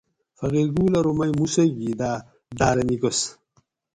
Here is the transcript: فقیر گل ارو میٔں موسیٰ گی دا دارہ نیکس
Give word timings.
فقیر 0.39 0.67
گل 0.77 0.93
ارو 0.99 1.11
میٔں 1.17 1.31
موسیٰ 1.39 1.69
گی 1.77 1.89
دا 1.99 2.11
دارہ 2.59 2.83
نیکس 2.87 3.19